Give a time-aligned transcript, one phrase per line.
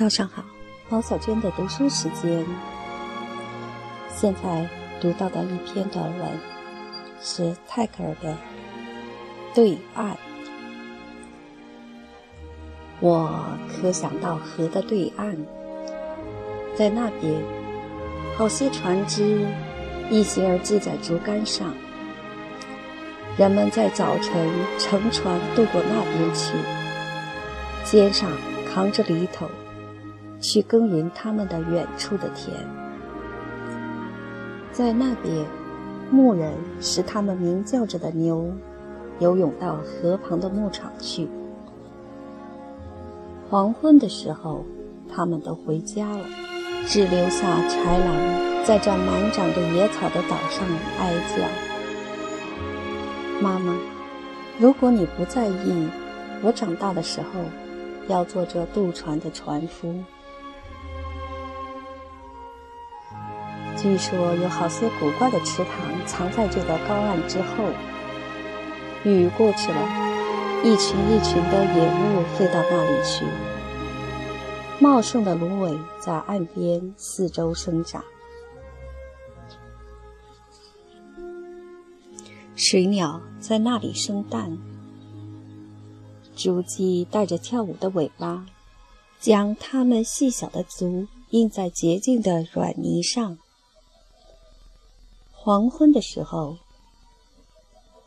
[0.00, 0.42] 早上好，
[0.88, 2.42] 毛小娟的读书时间。
[4.08, 4.66] 现在
[4.98, 6.26] 读到的一篇短文
[7.20, 8.32] 是泰戈尔的
[9.54, 10.12] 《对岸》。
[13.00, 13.30] 我
[13.68, 15.36] 可想到河的对岸，
[16.74, 17.34] 在那边，
[18.38, 19.46] 好些船只
[20.08, 21.74] 一行而系在竹竿上，
[23.36, 24.48] 人们在早晨
[24.78, 26.54] 乘船渡过那边去，
[27.84, 28.30] 肩上
[28.64, 29.46] 扛着犁头。
[30.40, 32.54] 去耕耘他们的远处的田，
[34.72, 35.46] 在那边，
[36.10, 38.50] 牧人使他们鸣叫着的牛
[39.18, 41.28] 游泳到河旁的牧场去。
[43.50, 44.64] 黄昏的时候，
[45.14, 46.24] 他们都回家了，
[46.86, 50.66] 只留下豺狼在这满长着野草的岛上
[50.98, 51.44] 哀叫。
[53.42, 53.76] 妈妈，
[54.58, 55.88] 如果你不在意，
[56.42, 57.26] 我长大的时候
[58.08, 59.94] 要做这渡船的船夫。
[63.80, 67.64] 据说有好些古怪的池塘藏在这个高岸之后。
[69.04, 69.80] 雨过去了，
[70.62, 73.24] 一群一群的野雾飞到那里去。
[74.78, 78.04] 茂盛的芦苇在岸边四周生长，
[82.54, 84.58] 水鸟在那里生蛋。
[86.36, 88.44] 竹鸡带着跳舞的尾巴，
[89.18, 93.38] 将它们细小的足印在洁净的软泥上。
[95.42, 96.58] 黄昏的时候，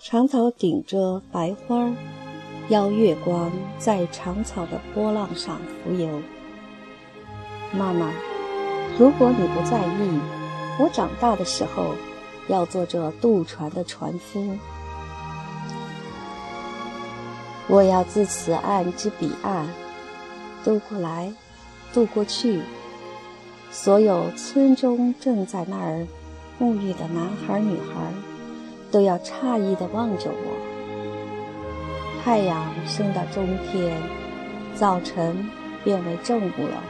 [0.00, 1.90] 长草顶着白花，
[2.68, 6.22] 邀月光在长草的波浪上浮游。
[7.72, 8.12] 妈妈，
[8.96, 10.20] 如果你不在意，
[10.78, 11.96] 我长大的时候
[12.46, 14.56] 要做这渡船的船夫。
[17.66, 19.66] 我要自此岸之彼岸
[20.62, 21.34] 渡过来，
[21.92, 22.62] 渡过去，
[23.72, 26.06] 所有村中正在那儿。
[26.58, 28.12] 沐浴的男孩女孩
[28.90, 30.56] 都要诧异地望着我。
[32.24, 33.96] 太阳升到中天，
[34.74, 35.48] 早晨
[35.84, 36.82] 变为正午了。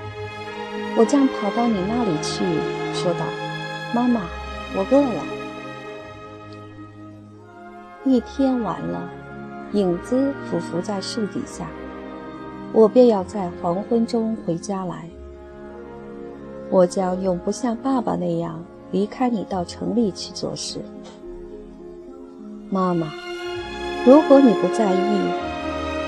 [0.97, 2.45] 我将跑到你那里去，
[2.95, 3.21] 说道
[3.93, 4.23] ：“妈妈，
[4.75, 5.23] 我饿了。”
[8.07, 9.11] 一天完了，
[9.73, 11.67] 影子匍匐在树底下，
[12.73, 15.11] 我便要在黄昏中回家来。
[16.71, 18.65] 我将永不像爸爸那样。
[18.93, 20.81] 离开你到城里去做事，
[22.71, 23.13] 妈妈。
[24.07, 25.19] 如果你不在意，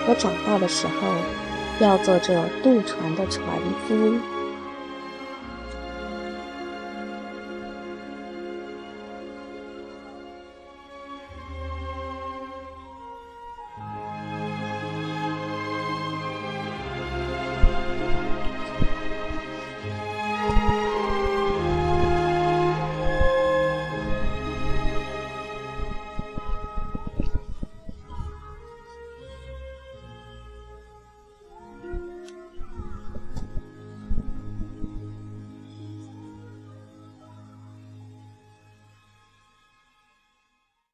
[0.09, 0.93] 我长大的时候
[1.85, 3.45] 要做这渡船的船
[3.87, 4.38] 夫。